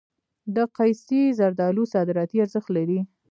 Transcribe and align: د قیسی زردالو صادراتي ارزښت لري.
د 0.55 0.57
قیسی 0.77 1.21
زردالو 1.39 1.83
صادراتي 1.93 2.37
ارزښت 2.45 2.69
لري. 2.77 2.99